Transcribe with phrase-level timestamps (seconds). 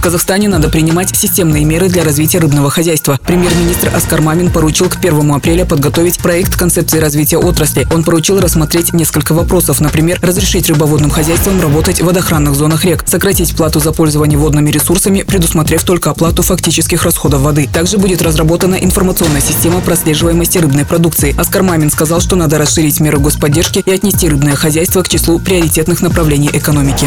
[0.00, 3.20] В Казахстане надо принимать системные меры для развития рыбного хозяйства.
[3.26, 7.86] Премьер-министр Оскар Мамин поручил к 1 апреля подготовить проект концепции развития отрасли.
[7.92, 9.78] Он поручил рассмотреть несколько вопросов.
[9.78, 15.20] Например, разрешить рыбоводным хозяйствам работать в водохранных зонах рек, сократить плату за пользование водными ресурсами,
[15.20, 17.68] предусмотрев только оплату фактических расходов воды.
[17.70, 21.38] Также будет разработана информационная система прослеживаемости рыбной продукции.
[21.38, 26.00] Оскар Мамин сказал, что надо расширить меры господдержки и отнести рыбное хозяйство к числу приоритетных
[26.00, 27.06] направлений экономики.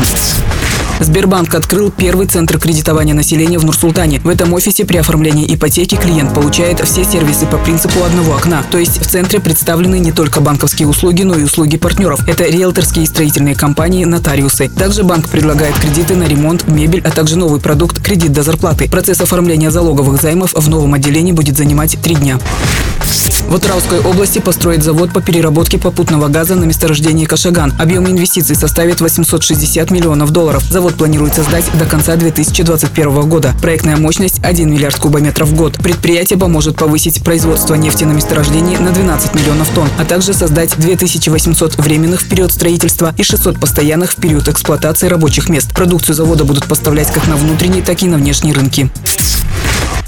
[1.00, 4.20] Сбербанк открыл первый центр кредитования населения в Нур-Султане.
[4.20, 8.64] В этом офисе при оформлении ипотеки клиент получает все сервисы по принципу одного окна.
[8.72, 12.28] То есть в центре представлены не только банковские услуги, но и услуги партнеров.
[12.28, 14.70] Это риэлторские и строительные компании, нотариусы.
[14.70, 18.90] Также банк предлагает кредиты на ремонт, мебель, а также новый продукт– кредит до зарплаты.
[18.90, 22.40] Процесс оформления залоговых займов в новом отделении будет занимать три дня.
[23.48, 27.72] В Атырауской области построит завод по переработке попутного газа на месторождении Кашаган.
[27.80, 30.64] Объем инвестиций составит 860 миллионов долларов.
[30.64, 33.54] Завод планируется сдать до конца 2021 года.
[33.62, 35.78] Проектная мощность 1 миллиард кубометров в год.
[35.78, 41.78] Предприятие поможет повысить производство нефти на месторождении на 12 миллионов тонн, а также создать 2800
[41.78, 45.72] временных в период строительства и 600 постоянных в период эксплуатации рабочих мест.
[45.74, 48.90] Продукцию завода будут поставлять как на внутренние, так и на внешние рынки.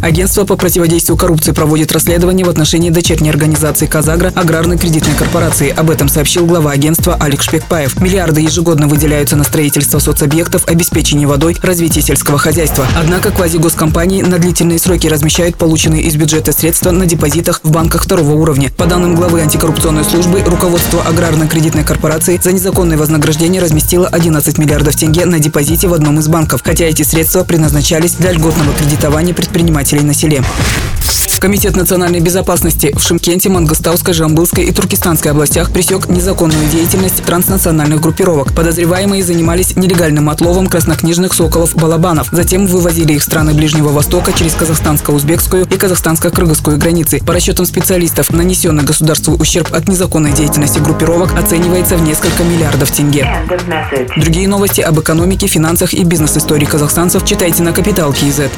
[0.06, 5.73] Агентство по противодействию коррупции проводит расследование в отношении дочерней организации «Казагра» аграрной кредитной корпорации.
[5.75, 8.00] Об этом сообщил глава агентства Алик Шпекпаев.
[8.00, 12.86] Миллиарды ежегодно выделяются на строительство соцобъектов, обеспечение водой, развитие сельского хозяйства.
[12.95, 18.33] Однако квазигоскомпании на длительные сроки размещают полученные из бюджета средства на депозитах в банках второго
[18.33, 18.72] уровня.
[18.78, 24.95] По данным главы антикоррупционной службы, руководство аграрной кредитной корпорации за незаконное вознаграждение разместило 11 миллиардов
[24.95, 29.94] тенге на депозите в одном из банков, хотя эти средства предназначались для льготного кредитования предпринимателей
[29.95, 30.43] жителей на селе.
[31.45, 38.52] Комитет национальной безопасности в Шимкенте, Мангостауской, Жамбылской и Туркестанской областях пресек незаконную деятельность транснациональных группировок.
[38.55, 42.29] Подозреваемые занимались нелегальным отловом краснокнижных соколов-балабанов.
[42.31, 47.21] Затем вывозили их в страны Ближнего Востока через казахстанско-узбекскую и казахстанско-кыргызскую границы.
[47.23, 53.27] По расчетам специалистов, нанесенный государству ущерб от незаконной деятельности группировок оценивается в несколько миллиардов тенге.
[54.17, 58.52] Другие новости об экономике, финансах и бизнес-истории казахстанцев читайте на Капитал Киезет.